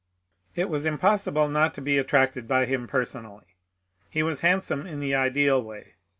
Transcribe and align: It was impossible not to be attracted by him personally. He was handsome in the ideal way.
It 0.55 0.67
was 0.67 0.87
impossible 0.87 1.47
not 1.47 1.75
to 1.75 1.79
be 1.81 1.99
attracted 1.99 2.47
by 2.47 2.65
him 2.65 2.87
personally. 2.87 3.45
He 4.09 4.23
was 4.23 4.39
handsome 4.41 4.87
in 4.87 4.99
the 4.99 5.13
ideal 5.13 5.61
way. 5.61 5.93